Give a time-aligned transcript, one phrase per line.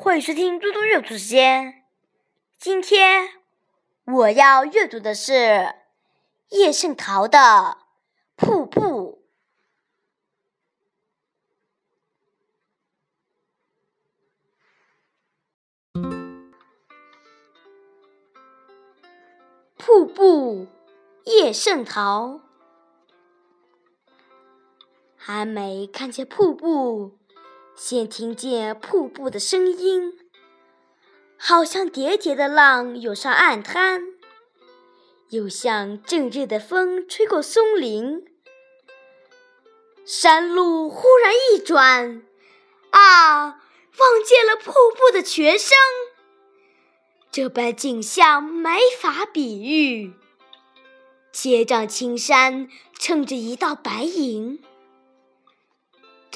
[0.00, 1.82] 欢迎收听嘟嘟阅读时间。
[2.56, 3.30] 今天
[4.04, 5.74] 我要阅读的是
[6.50, 7.38] 叶圣陶的
[8.36, 9.24] 《瀑布》。
[19.76, 20.68] 瀑布，
[21.24, 22.40] 叶圣陶。
[25.16, 27.18] 还没看见瀑布。
[27.80, 30.18] 先听见瀑布的声音，
[31.36, 34.02] 好像叠叠的浪涌上岸滩，
[35.28, 38.26] 又像正热的风吹过松林。
[40.04, 42.20] 山路忽然一转，
[42.90, 45.78] 啊，望见了瀑布的全声。
[47.30, 50.14] 这般景象没法比喻，
[51.32, 52.68] 千丈青山
[52.98, 54.60] 撑着一道白影。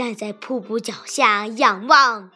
[0.03, 2.33] 站在瀑布脚下仰望，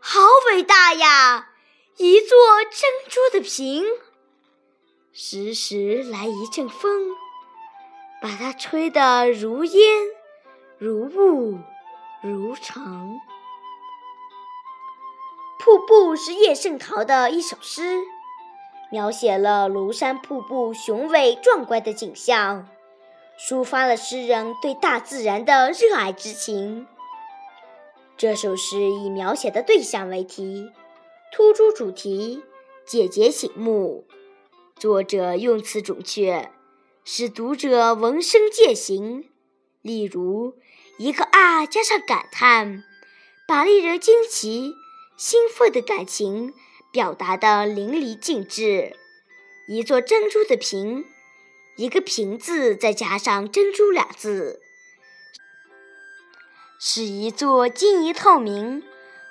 [0.00, 0.20] 好
[0.50, 1.50] 伟大呀！
[1.98, 2.30] 一座
[2.64, 3.84] 珍珠的瓶，
[5.12, 7.10] 时时来一阵风，
[8.22, 10.06] 把它吹得如烟
[10.78, 11.58] 如雾
[12.22, 12.82] 如尘。
[15.58, 17.98] 瀑布是叶圣陶的一首诗，
[18.90, 22.66] 描写了庐山瀑布雄伟壮观的景象。
[23.38, 26.88] 抒发了诗人对大自然的热爱之情。
[28.16, 30.72] 这首诗以描写的对象为题，
[31.32, 32.42] 突出主题，
[32.84, 34.08] 简洁醒目。
[34.76, 36.50] 作者用词准确，
[37.04, 39.28] 使读者闻声见行。
[39.82, 40.54] 例如，
[40.98, 42.82] 一个“啊”加上感叹，
[43.46, 44.74] 把令人惊奇、
[45.16, 46.52] 兴奋的感情
[46.90, 48.96] 表达得淋漓尽致。
[49.68, 51.04] 一座珍珠的瓶。
[51.78, 54.60] 一个“瓶”字，再加上“珍珠”俩字，
[56.76, 58.82] 是一座晶莹透明、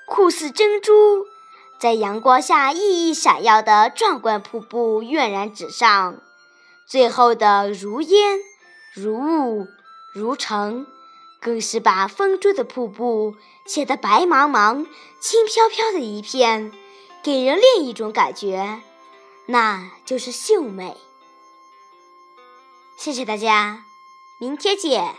[0.05, 1.25] 酷似珍珠，
[1.77, 6.21] 在阳光下熠熠闪耀的壮观瀑布跃然纸上。
[6.85, 8.39] 最后的如烟、
[8.93, 9.67] 如雾、
[10.13, 10.87] 如尘，
[11.41, 13.35] 更是把风中的瀑布
[13.65, 14.87] 写得白茫茫、
[15.19, 16.71] 轻飘飘的一片，
[17.21, 18.79] 给人另一种感觉，
[19.47, 20.95] 那就是秀美。
[23.07, 23.85] 谢谢大家，
[24.37, 25.15] 明天见。